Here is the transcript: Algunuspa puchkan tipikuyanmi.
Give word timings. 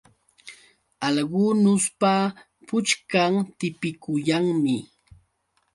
Algunuspa 1.07 2.13
puchkan 2.67 3.33
tipikuyanmi. 3.57 4.75